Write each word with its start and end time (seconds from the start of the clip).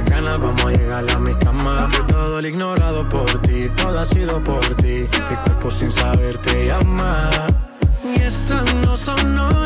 Estas 0.00 0.22
ganas, 0.22 0.40
vamos 0.40 0.64
a 0.64 0.70
llegar 0.70 1.10
a 1.10 1.18
mi 1.18 1.34
cama. 1.34 1.88
Que 1.90 2.12
todo 2.12 2.38
el 2.38 2.46
ignorado 2.46 3.08
por 3.08 3.30
ti, 3.42 3.68
todo 3.76 3.98
ha 3.98 4.04
sido 4.06 4.40
por 4.40 4.64
ti. 4.76 5.06
Mi 5.28 5.36
cuerpo 5.44 5.70
sin 5.70 5.90
saber 5.90 6.38
te 6.38 6.66
llama. 6.66 7.28
Y 8.04 8.20
estas 8.20 8.74
no 8.76 8.96
son 8.96 9.38
horas 9.38 9.59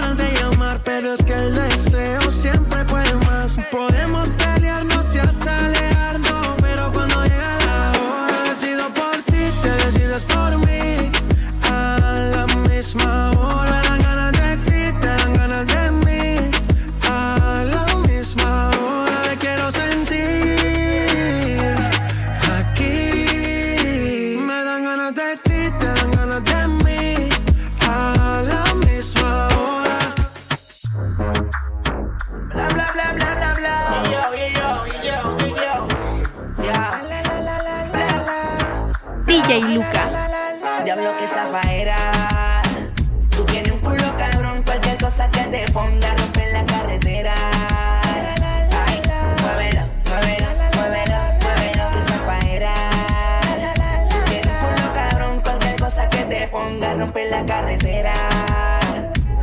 la 57.34 57.46
carretera. 57.46 58.14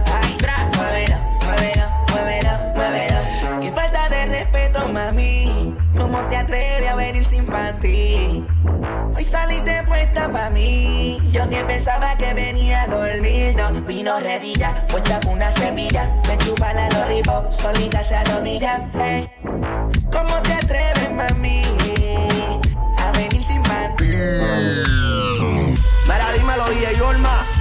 Ay, 0.05 0.37
muévelo, 0.75 1.17
muévelo, 1.45 1.85
muévelo, 2.09 2.53
muévelo. 2.75 3.59
Qué 3.61 3.71
falta 3.71 4.09
de 4.09 4.25
respeto, 4.27 4.87
mami. 4.87 5.75
¿Cómo 5.97 6.23
te 6.29 6.37
atreves 6.37 6.87
a 6.87 6.95
venir 6.95 7.25
sin 7.25 7.45
panty? 7.45 8.45
Hoy 9.15 9.25
saliste 9.25 9.83
puesta 9.83 10.31
pa' 10.31 10.49
mí. 10.51 11.19
Yo 11.31 11.45
ni 11.47 11.57
pensaba 11.63 12.15
que 12.15 12.33
venía 12.33 12.83
a 12.83 12.87
dormir. 12.87 13.55
No, 13.57 13.71
vino 13.81 14.19
redilla, 14.19 14.87
puesta 14.87 15.19
con 15.19 15.33
una 15.33 15.51
semilla. 15.51 16.09
Me 16.27 16.37
chupa 16.37 16.73
la 16.73 16.89
lollipop, 16.89 17.51
solita 17.51 18.03
se 18.03 18.15
arrodilla. 18.15 18.87
Hey. 18.93 19.29
¿Cómo 20.11 20.41
te 20.43 20.53
atreves, 20.53 21.11
mami? 21.11 21.63
A 22.99 23.11
venir 23.11 23.43
sin 23.43 23.61
panty. 23.63 24.05
Mira, 26.11 26.31
dímelo, 26.37 26.65
DJ 26.69 26.97
Yorma, 26.97 27.40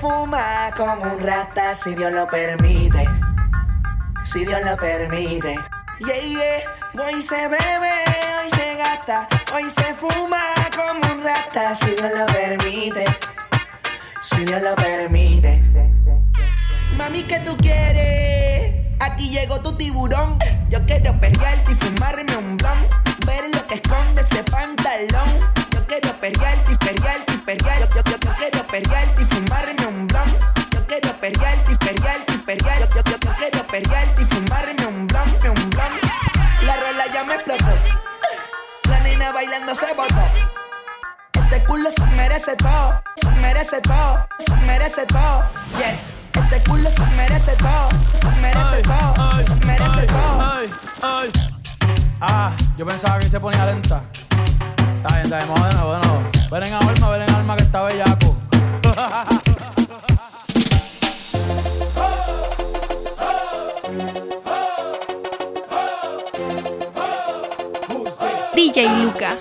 fuma 0.00 0.70
como 0.76 1.02
un 1.02 1.20
rata, 1.20 1.74
si 1.74 1.94
Dios 1.94 2.10
lo 2.12 2.26
permite. 2.26 3.04
Si 4.24 4.46
Dios 4.46 4.60
lo 4.64 4.74
permite. 4.76 5.54
Yeah. 5.98 7.04
Hoy 7.04 7.20
se 7.20 7.36
bebe, 7.46 7.94
hoy 8.40 8.50
se 8.50 8.76
gasta, 8.76 9.28
hoy 9.54 9.68
se 9.68 9.94
fuma 9.94 10.42
como 10.74 11.12
un 11.12 11.22
rata, 11.22 11.74
si 11.74 11.90
Dios 11.90 12.10
lo 12.16 12.26
permite. 12.26 13.04
Si 14.22 14.44
Dios 14.44 14.62
lo 14.62 14.74
permite. 14.74 15.62
Mami, 16.96 17.22
¿qué 17.24 17.38
tú 17.40 17.56
quieres? 17.58 18.74
Aquí 19.00 19.28
llegó 19.28 19.60
tu 19.60 19.76
tiburón. 19.76 20.38
Yo 20.70 20.78
quiero 20.86 21.12
perrearte 21.20 21.72
y 21.72 21.74
fumarme 21.74 22.36
un 22.36 22.56
blunt. 22.56 23.26
Ver 23.26 23.54
lo 23.54 23.66
que 23.66 23.74
esconde 23.74 24.22
ese 24.22 24.42
pantalón. 24.44 25.28
Yo 25.72 25.86
quiero 25.86 26.12
perrearte 26.20 26.72
y 26.72 26.76
perrearte 26.76 27.29
y 27.40 27.42
perrearte. 27.42 27.88
Yo, 27.94 28.02
yo, 28.04 28.18
yo, 28.18 28.28
yo 28.28 28.36
quiero 28.36 29.20
y 29.20 29.24
fumarme 29.24 29.86
un 29.86 30.06
blunt. 30.06 30.36
Yo 30.70 30.86
quiero 30.86 31.12
perrearte 31.20 31.72
y 31.72 31.76
perrearte 31.76 32.34
y 32.34 32.38
perrearte. 32.38 32.96
Yo, 32.96 33.02
yo, 33.04 33.18
yo, 33.18 33.36
quiero 33.36 34.20
y 34.20 34.24
fumarme 34.24 34.86
un 34.86 35.06
blunt, 35.06 35.44
un 35.44 35.70
blunt. 35.70 36.04
La 36.62 36.76
rola 36.76 37.06
ya 37.12 37.24
me 37.24 37.34
explotó. 37.34 37.72
La 38.88 39.00
nena 39.00 39.32
bailando 39.32 39.74
se 39.74 39.92
botó. 39.94 40.22
Ese 41.32 41.62
culo 41.64 41.90
se 41.90 42.06
merece 42.06 42.54
todo, 42.56 43.02
se 43.16 43.30
merece 43.30 43.80
todo, 43.80 44.26
se 44.38 44.56
merece 44.56 45.06
todo. 45.06 45.42
Yes. 45.78 46.16
Ese 46.34 46.62
culo 46.68 46.90
se 46.90 47.06
merece 47.16 47.52
todo, 47.56 47.88
se 48.20 48.40
merece 48.40 48.82
todo, 48.82 49.44
se 49.44 49.66
merece 49.66 50.06
todo. 50.06 50.40
ay, 50.40 50.70
ay. 51.02 51.32
Ah, 52.20 52.52
yo 52.76 52.86
pensaba 52.86 53.18
que 53.18 53.28
se 53.28 53.40
ponía 53.40 53.64
lenta. 53.66 54.02
Está 55.02 55.14
bien, 55.14 55.24
está 55.24 55.38
bien, 55.38 55.54
de 55.54 55.76
nuevo. 55.76 56.39
Ven 56.50 56.64
en 56.64 56.74
alma, 56.74 57.08
ven 57.10 57.22
en 57.22 57.30
alma 57.30 57.56
que 57.56 57.62
está 57.62 57.84
bellaco. 57.84 58.36
DJ 68.56 68.88
Luca. 68.98 69.36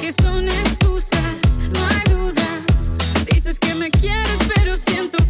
que 0.00 0.12
son 0.12 0.48
excusas, 0.48 1.36
no 1.72 1.86
hay 1.86 2.02
duda. 2.10 2.62
Dices 3.30 3.58
que 3.58 3.74
me 3.74 3.90
quieres, 3.90 4.38
pero 4.54 4.76
siento 4.76 5.18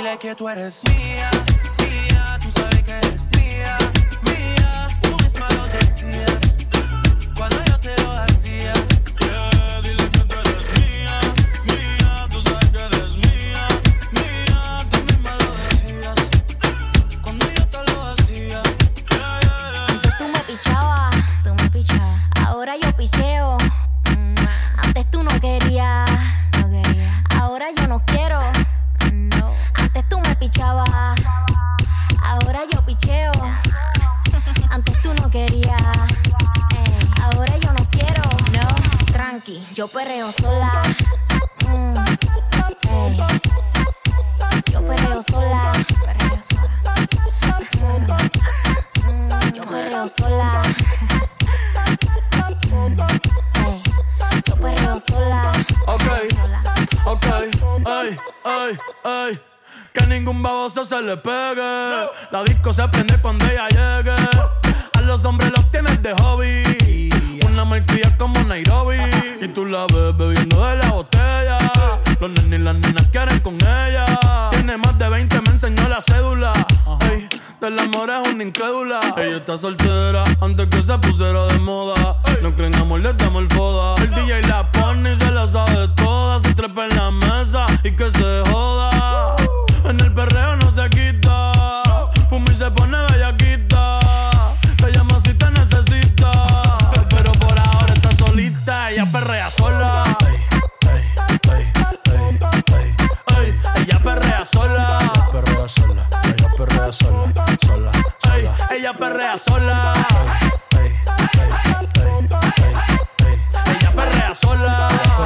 Dile 0.00 0.16
que 0.16 0.34
tú 0.34 0.48
ay, 58.44 58.78
ay, 59.04 59.10
ay. 59.30 59.40
Que 59.92 60.06
ningún 60.06 60.42
baboso 60.42 60.84
se 60.84 61.00
le 61.02 61.16
pegue. 61.16 62.08
La 62.30 62.44
disco 62.44 62.72
se 62.72 62.86
prende 62.88 63.18
cuando 63.20 63.44
ella 63.46 63.68
llegue. 63.68 64.14
A 64.92 65.00
los 65.02 65.24
hombres 65.24 65.50
los 65.52 65.70
tienes 65.70 66.00
de 66.02 66.14
hobby. 66.14 67.10
Una 67.46 67.64
malcria 67.64 68.16
como 68.16 68.42
Nairobi. 68.44 68.98
Y 69.40 69.48
tú 69.48 69.66
la 69.66 69.86
ves 69.86 70.16
bebiendo 70.16 70.64
de 70.66 70.76
la 70.76 70.90
botella. 70.90 71.58
Los 72.20 72.30
nenes 72.30 72.60
y 72.60 72.62
las 72.62 72.74
nenas 72.76 73.08
quieren 73.08 73.40
con 73.40 73.54
ella. 73.56 74.50
Tiene 74.50 74.76
más 74.76 74.98
de 74.98 75.08
20, 75.08 75.40
me 75.40 75.48
enseñó 75.50 75.88
la 75.88 76.00
cédula. 76.00 76.52
Ey, 77.10 77.28
del 77.60 77.78
amor 77.78 78.10
es 78.10 78.32
una 78.32 78.42
incrédula. 78.42 79.14
Ella 79.18 79.36
está 79.36 79.58
soltera 79.58 80.24
antes 80.40 80.66
que 80.68 80.82
se 80.82 80.98
pusiera 80.98 81.44
de 81.46 81.58
moda. 81.58 82.16
No 82.42 82.54
creen 82.54 82.74
amor, 82.76 83.00
le 83.00 83.12
damos 83.12 83.42
el 83.42 83.48
foda. 83.48 84.02
El 84.02 84.10
DJ 84.14 84.42
la 84.42 84.70
pone 84.72 85.12
y 85.12 85.18
se 85.18 85.30
la 85.30 85.46
sabe 85.46 85.88
toda. 85.88 86.40
Se 86.40 86.54
trepa 86.54 86.86
en 86.86 86.96
la 86.96 87.10
mesa 87.10 87.66
y 87.84 87.92
que 87.92 88.10
se 88.10 88.42
joda. 88.50 89.36
En 89.84 90.00
el 90.00 90.12
perreo 90.12 90.56
no 90.56 90.70
se 90.70 90.88
quita. 90.90 91.52
Fuma 92.28 92.50
y 92.50 92.54
se 92.54 92.70
pone 92.70 92.96
bellaquita. 93.12 94.00
Te 94.78 94.92
llama 94.92 95.20
si 95.24 95.34
te 95.34 95.50
necesita. 95.50 96.32
Pero 97.10 97.32
por 97.32 97.58
ahora 97.58 97.92
está 97.92 98.10
solita. 98.12 98.90
Ella 98.90 99.06
perrea 99.10 99.50
sola. 99.50 100.16
Ella 103.76 103.98
perrea 104.02 104.46
sola. 104.46 105.12
Perrea 105.32 105.68
sola. 105.68 106.08
Ella 106.24 106.48
perrea. 106.56 106.92
Sola. 106.92 107.39
Ella 108.80 108.94
perrea 108.94 109.36
sola. 109.36 109.92
Ella 113.66 113.92
perrea 113.94 114.34
sola. 114.34 114.88
Ella 114.88 115.20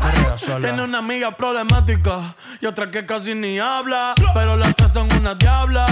perrea 0.00 0.38
sola. 0.38 0.60
Tiene 0.62 0.82
una 0.82 1.00
amiga 1.00 1.30
problemática 1.32 2.34
y 2.62 2.64
otra 2.64 2.90
que 2.90 3.04
casi 3.04 3.34
ni 3.34 3.58
habla. 3.58 4.14
Pero 4.32 4.56
las 4.56 4.74
tres 4.74 4.94
son 4.94 5.12
una 5.12 5.34
diabla. 5.34 5.84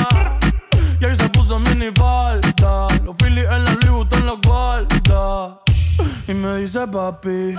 Y 0.98 1.04
ahí 1.04 1.14
se 1.14 1.28
puso 1.28 1.60
mini 1.60 1.90
falta. 1.94 2.86
Los 3.04 3.14
Phillies 3.18 3.44
en 3.44 3.64
la 3.66 3.72
Louis 3.72 3.90
Vuitton 3.90 4.24
los 4.24 4.40
guarda. 4.40 5.60
Y 6.28 6.32
me 6.32 6.56
dice 6.56 6.88
papi. 6.88 7.56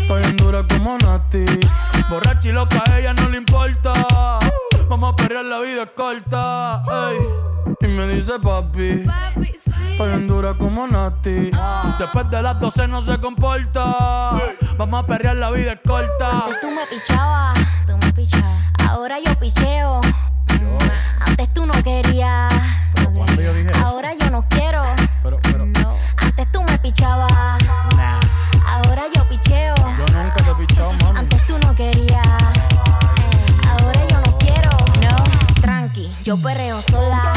Estoy 0.00 0.24
en 0.24 0.36
dura 0.36 0.66
como 0.66 0.98
Nati. 0.98 1.44
Borracha 2.10 2.48
y 2.48 2.52
loca, 2.52 2.82
a 2.90 2.98
ella 2.98 3.14
no 3.14 3.28
le 3.28 3.38
importa. 3.38 3.92
Vamos 4.88 5.12
a 5.12 5.16
perrear, 5.16 5.44
la 5.44 5.60
vida 5.60 5.82
es 5.84 5.90
corta. 5.96 6.82
ey. 7.10 7.18
Y 7.80 7.86
me 7.88 8.06
dice 8.08 8.38
papi. 8.38 9.04
Estoy 9.92 10.12
en 10.12 10.28
dura 10.28 10.54
como 10.54 10.86
Nati. 10.86 11.50
Después 11.98 12.30
de 12.30 12.42
las 12.42 12.58
12 12.60 12.88
no 12.88 13.02
se 13.02 13.18
comporta. 13.18 13.84
Vamos 14.78 15.02
a 15.02 15.06
perrear, 15.06 15.36
la 15.36 15.50
vida 15.50 15.72
es 15.72 15.80
corta. 15.86 16.30
Antes 16.46 16.60
tú 16.60 16.70
me 16.70 16.86
pichabas, 16.86 17.58
tú 17.86 17.96
me 17.98 18.12
pichabas. 18.12 18.62
Ahora 18.88 19.18
yo 19.24 19.38
picheo. 19.38 20.00
Mm, 20.60 20.78
Antes 21.20 21.52
tú 21.54 21.66
no 21.66 21.72
querías. 21.82 22.52
cuando 23.14 23.42
yo 23.42 23.54
dije 23.54 23.70
eso? 23.70 23.86
Ahora 23.86 24.14
yo 24.14 24.30
no 24.30 24.46
quiero. 24.48 24.82
Pero, 25.22 25.38
pero, 25.42 25.66
No. 25.66 25.94
Antes 26.16 26.50
tú 26.52 26.62
me 26.62 26.78
pichabas. 26.78 27.32
Yo 36.32 36.38
perreo 36.38 36.80
sola. 36.80 37.31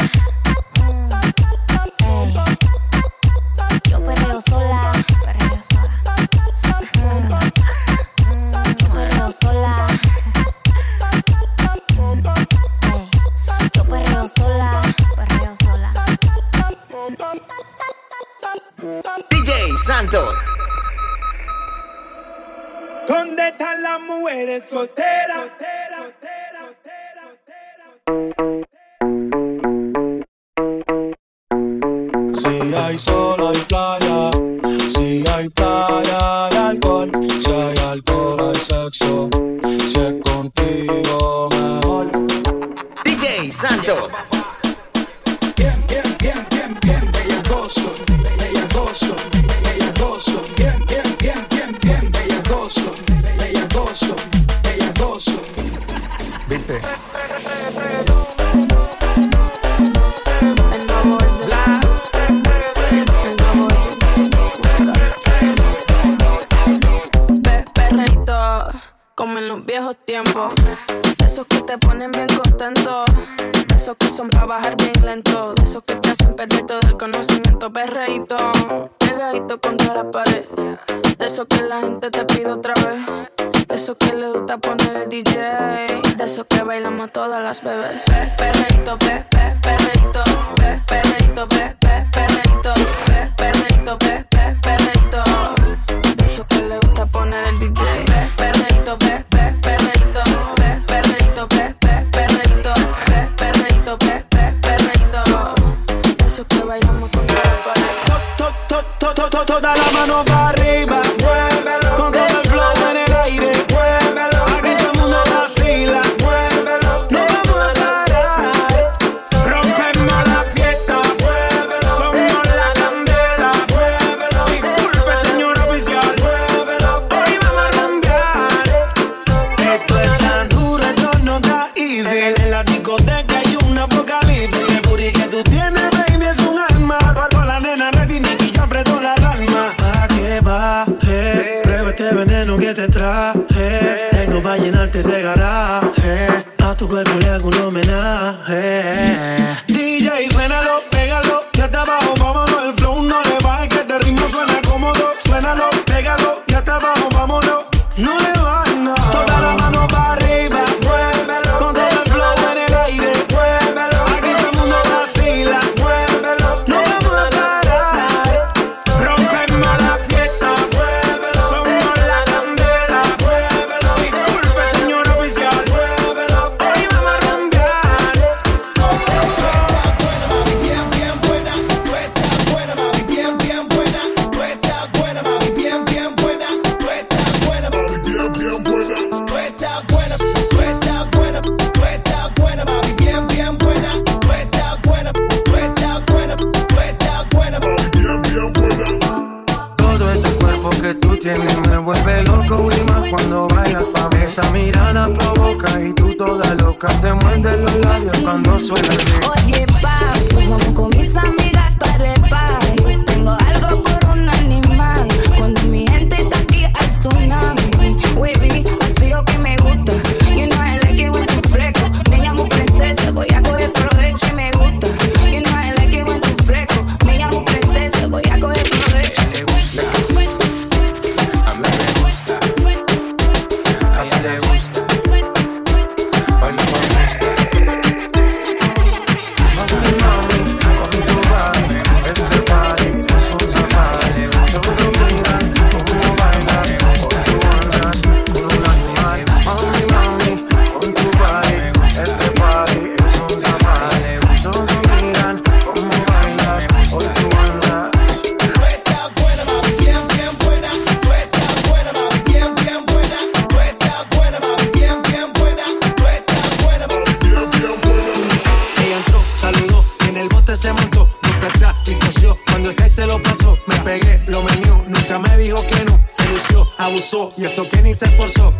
Y 277.36 277.44
eso 277.44 277.68
que 277.68 277.82
ni 277.82 277.94
se 277.94 278.04
esforzó. 278.06 278.52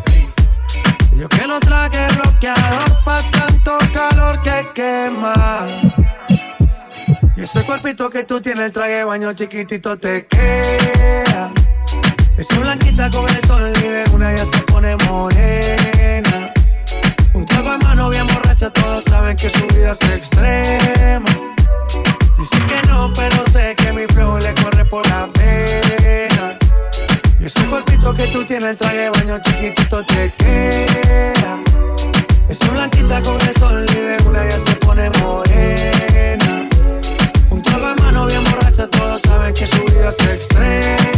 Yo 1.17 1.29
que 1.29 1.49
no 1.49 1.59
traje 1.59 2.07
bloqueado 2.15 3.03
pa' 3.05 3.21
tanto 3.33 3.77
calor 3.93 4.41
que 4.41 4.65
quema. 4.73 5.67
Y 7.37 7.43
ese 7.43 7.65
cuerpito 7.65 8.09
que 8.09 8.23
tú 8.23 8.41
tienes, 8.41 8.67
el 8.67 8.73
traje 8.73 9.03
baño 9.03 9.33
chiquitito 9.33 9.99
te 9.99 10.29
queda. 10.29 11.51
Esa 12.39 12.61
blanquita 12.61 13.11
con 13.11 13.29
el 13.29 13.45
sol 13.49 13.73
y 13.79 13.81
de 13.81 14.05
una 14.15 14.33
ya 14.33 14.45
se 14.45 14.59
pone 14.59 14.97
morena. 15.09 16.53
Un 17.35 17.45
trago 17.47 17.71
a 17.71 17.79
mano 17.79 18.11
bien 18.11 18.29
borracha, 18.29 18.71
todos 18.71 19.03
saben 19.05 19.37
que 19.37 19.51
su 19.51 19.67
vida 19.75 19.91
es 19.91 20.09
extrema. 20.09 21.31
Dicen 22.39 22.63
que 22.69 22.89
no, 22.89 23.13
pero 23.13 23.45
sé 23.51 23.75
que 23.75 23.93
mi 23.93 24.07
flow 24.07 24.39
le 24.39 24.55
corre 24.55 24.85
por 24.85 25.05
la 25.09 25.29
pena. 25.33 26.57
Ese 27.47 27.65
cuerpito 27.69 28.13
que 28.13 28.27
tú 28.27 28.45
tienes, 28.45 28.71
el 28.71 28.77
traje 28.77 28.97
de 28.97 29.11
baño 29.11 29.39
chiquitito 29.41 30.05
te 30.05 30.33
queda. 30.37 31.63
Esa 32.49 32.69
blanquita 32.73 33.23
con 33.23 33.41
el 33.41 33.57
sol 33.57 33.87
y 33.89 33.95
de 33.95 34.17
una 34.29 34.49
ya 34.49 34.59
se 34.59 34.75
pone 34.75 35.09
morena. 35.21 36.69
Un 37.51 37.63
trago 37.63 37.87
de 37.87 38.03
mano 38.03 38.27
bien 38.27 38.43
borracha, 38.43 38.89
todos 38.89 39.23
saben 39.23 39.55
que 39.55 39.65
su 39.65 39.81
vida 39.85 40.09
es 40.09 40.29
extrema. 40.29 41.16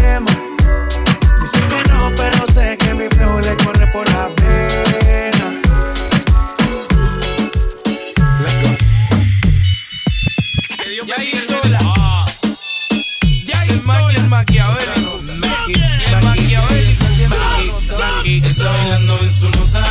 solo 19.39 19.65
da 19.71 19.88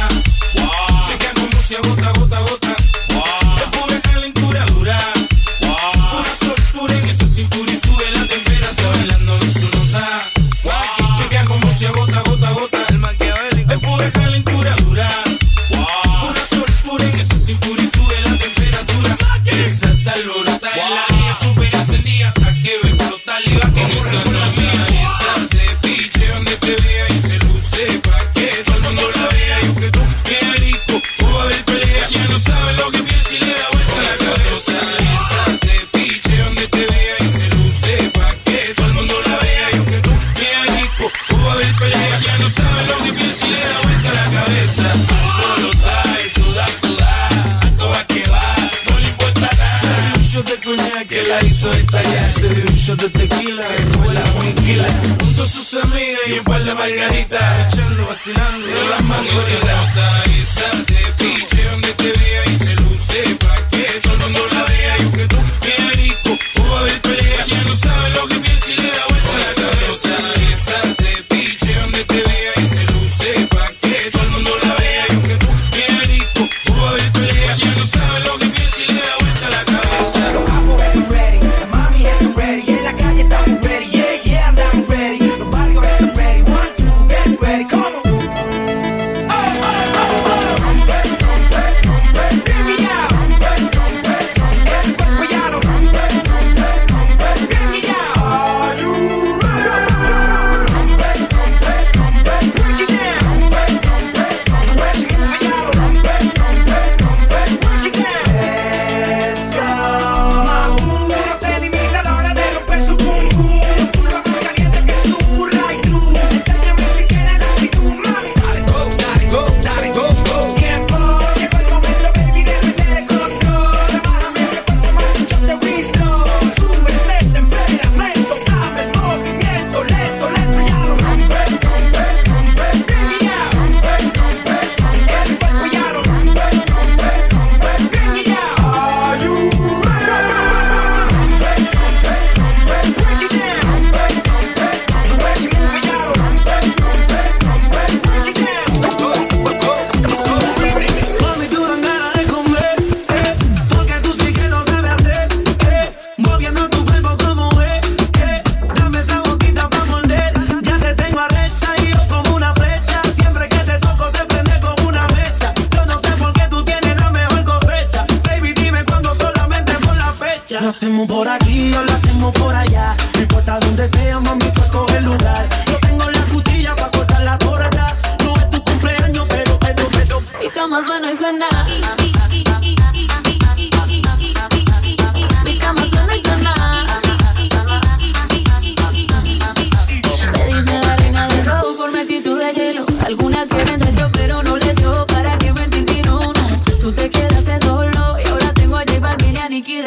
y 56.28 56.40
un 56.40 56.44
par 56.44 56.64
de 56.64 56.74
margaritas, 56.74 57.74
echando, 57.74 58.08
vacilando, 58.08 58.68
y 58.68 58.90
las 58.90 59.04
mangoritas. 59.04 61.17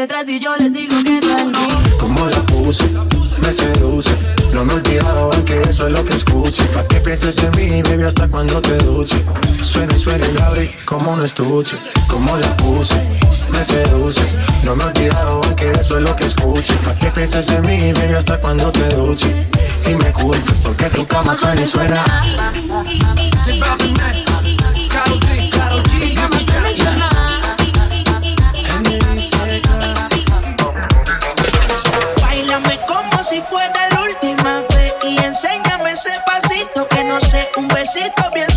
detrás 0.01 0.27
y 0.31 0.41
yo 0.41 0.57
les 0.57 0.73
digo 0.73 0.97
que 1.05 1.21
no 1.21 1.37
es 1.37 1.45
no. 1.45 1.99
Como 1.99 2.27
la 2.27 2.41
puse, 2.45 2.85
me 3.43 3.53
seduce. 3.53 4.11
No 4.55 4.65
me 4.65 4.73
olvidaba 4.73 5.31
que 5.45 5.61
eso 5.61 5.89
es 5.89 5.93
lo 5.93 6.03
que 6.05 6.15
escuche. 6.15 6.65
Pa' 6.75 6.85
que 6.85 7.01
pienses 7.01 7.37
en 7.39 7.51
mí, 7.57 7.83
baby, 7.83 8.05
hasta 8.05 8.27
cuando 8.27 8.63
te 8.63 8.79
duche. 8.79 9.23
Suena 9.63 9.95
y 9.95 10.01
suena 10.01 10.27
y 10.27 10.41
abre 10.41 10.75
como 10.87 11.13
un 11.13 11.23
estuche. 11.23 11.77
Como 12.09 12.35
la 12.39 12.57
puse, 12.57 12.99
me 13.53 13.63
seduce. 13.63 14.23
No 14.65 14.75
me 14.75 14.85
he 14.85 14.87
olvidado 14.87 15.43
que 15.55 15.71
eso 15.71 15.99
es 15.99 16.03
lo 16.03 16.17
que 16.17 16.25
escuche. 16.25 16.73
Pa' 16.85 16.95
que 16.95 17.11
pienses 17.11 17.49
en 17.51 17.61
mí, 17.67 17.93
baby, 17.93 18.15
hasta 18.15 18.41
cuando 18.41 18.73
te 18.73 18.89
duche. 18.97 19.49
Y 19.87 19.95
me 19.97 20.13
culpes 20.13 20.55
porque 20.63 20.87
tu 20.87 21.07
cama 21.07 21.37
suena 21.37 21.61
y 21.61 21.67
suena. 21.67 22.05
suena. 22.07 22.61
si 33.31 33.41
fuera 33.43 33.89
la 33.91 34.03
última 34.03 34.61
vez. 34.75 34.93
Y 35.05 35.17
enséñame 35.19 35.93
ese 35.93 36.11
pasito 36.27 36.87
que 36.89 37.05
no 37.05 37.21
sé, 37.21 37.49
un 37.57 37.69
besito 37.69 38.29
bien 38.35 38.50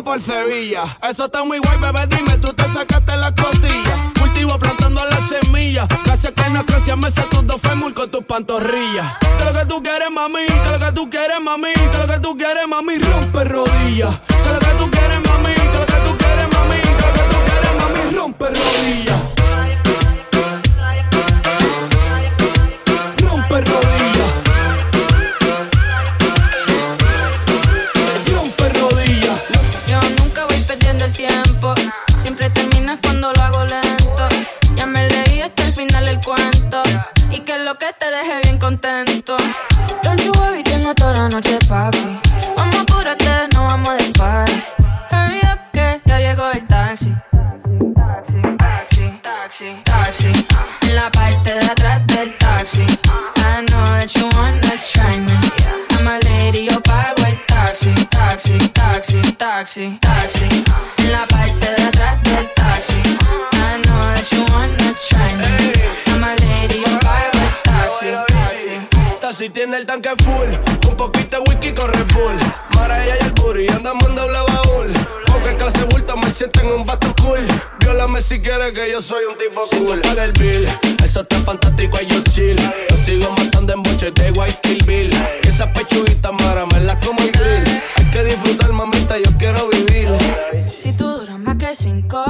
por 0.00 0.22
Sevilla. 0.22 0.84
Eso 1.02 1.26
está 1.26 1.44
muy 1.44 1.58
guay, 1.58 1.76
bebé, 1.78 2.06
dime, 2.06 2.38
tú 2.38 2.50
te 2.54 2.62
sacaste 2.64 3.14
las 3.18 3.32
costillas. 3.32 4.12
Cultivo 4.18 4.58
plantando 4.58 5.04
las 5.04 5.28
semillas. 5.28 5.86
casi 6.04 6.32
que 6.32 6.48
no 6.48 6.64
crecian 6.64 6.98
meses 6.98 7.28
tus 7.28 7.46
dos 7.46 7.60
fémur 7.60 7.92
con 7.92 8.10
tus 8.10 8.24
pantorrillas. 8.24 9.18
Que 9.36 9.44
lo 9.44 9.52
que 9.52 9.66
tú 9.66 9.82
quieres, 9.82 10.10
mami, 10.10 10.46
que 10.46 10.70
lo 10.70 10.78
que 10.78 10.92
tú 10.92 11.10
quieres, 11.10 11.40
mami, 11.42 11.72
que 11.74 11.98
lo 11.98 12.06
que 12.06 12.20
tú 12.20 12.36
quieres, 12.38 12.66
mami, 12.66 12.98
rompe 12.98 13.44
rodillas. 13.44 14.18
Que 14.28 14.52
lo 14.52 14.58
si 78.22 78.40
quieres 78.40 78.72
que 78.72 78.90
yo 78.90 79.02
soy 79.02 79.24
un 79.24 79.36
tipo 79.36 79.66
si 79.66 79.76
cool. 79.76 80.00
El 80.18 80.32
bill, 80.32 80.68
eso 81.04 81.20
está 81.20 81.36
fantástico, 81.40 81.98
y 82.00 82.06
yo 82.06 82.22
chill. 82.30 82.56
Lo 82.88 82.96
sigo 82.96 83.30
matando 83.36 83.72
en 83.72 83.82
boche 83.82 84.10
de 84.12 84.30
White 84.30 84.78
Bill. 84.86 85.10
Y 85.42 85.48
esa 85.48 85.72
pechuguita 85.72 86.30
mara 86.32 86.64
me 86.66 86.80
la 86.80 86.98
como 87.00 87.20
el 87.20 87.32
grill. 87.32 87.82
Hay 87.96 88.10
que 88.10 88.24
disfrutar, 88.24 88.72
mamita, 88.72 89.18
yo 89.18 89.30
quiero 89.38 89.68
vivir. 89.70 90.08
Si 90.74 90.92
tú 90.92 91.04
duras 91.04 91.38
más 91.38 91.56
que 91.56 91.74
cinco 91.74 92.24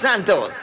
Santos. 0.00 0.56